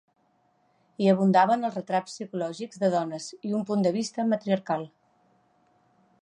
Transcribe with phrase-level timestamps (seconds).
[1.03, 4.89] Hi abundaven els retrats psicològics de dones i un punt de vista matriarcal.